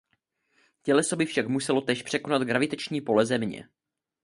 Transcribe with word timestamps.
Těleso 0.83 1.15
by 1.15 1.25
však 1.25 1.47
muselo 1.47 1.81
též 1.81 2.03
překonat 2.03 2.41
gravitační 2.41 3.01
pole 3.01 3.25
Země. 3.25 3.69